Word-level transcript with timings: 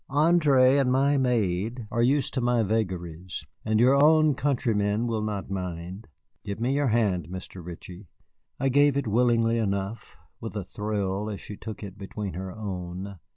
"André 0.09 0.81
and 0.81 0.91
my 0.91 1.15
maid 1.15 1.85
are 1.91 2.01
used 2.01 2.33
to 2.33 2.41
my 2.41 2.63
vagaries, 2.63 3.45
and 3.63 3.79
your 3.79 3.93
own 3.93 4.33
countrymen 4.33 5.05
will 5.05 5.21
not 5.21 5.51
mind. 5.51 6.07
Give 6.43 6.59
me 6.59 6.73
your 6.73 6.87
hand, 6.87 7.27
Mr. 7.29 7.63
Ritchie." 7.63 8.07
I 8.59 8.69
gave 8.69 8.97
it 8.97 9.05
willingly 9.05 9.59
enough, 9.59 10.17
with 10.39 10.55
a 10.55 10.63
thrill 10.63 11.29
as 11.29 11.39
she 11.39 11.55
took 11.55 11.83
it 11.83 11.99
between 11.99 12.33
her 12.33 12.51
own. 12.51 13.19